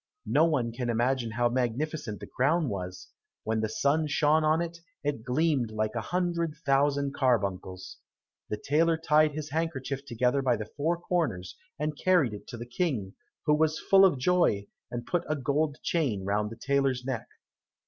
[0.25, 3.09] No one can imagine how magnificent the crown was;
[3.43, 7.97] when the sun shone on it, it gleamed like a hundred thousand carbuncles.
[8.49, 12.65] The tailor tied his handkerchief together by the four corners, and carried it to the
[12.65, 13.13] King,
[13.45, 17.27] who was full of joy, and put a gold chain round the tailor's neck.